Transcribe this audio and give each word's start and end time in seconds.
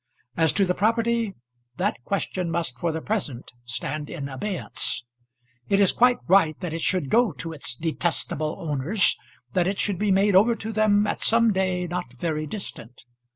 As 0.35 0.51
to 0.53 0.65
the 0.65 0.73
property, 0.73 1.35
that 1.77 1.95
question 2.05 2.49
must 2.49 2.79
for 2.79 2.91
the 2.91 3.01
present 3.03 3.51
stand 3.65 4.09
in 4.09 4.29
abeyance. 4.29 5.05
It 5.69 5.79
is 5.79 5.91
quite 5.91 6.17
right 6.27 6.59
that 6.59 6.73
it 6.73 6.81
should 6.81 7.11
go 7.11 7.31
to 7.33 7.53
its 7.53 7.75
detestable 7.75 8.55
owners, 8.67 9.15
that 9.53 9.67
it 9.67 9.77
should 9.79 9.99
be 9.99 10.09
made 10.09 10.35
over 10.35 10.55
to 10.55 10.73
them 10.73 11.05
at 11.05 11.21
some 11.21 11.53
day 11.53 11.85
not 11.85 12.13
very 12.13 12.47
distant. 12.47 13.03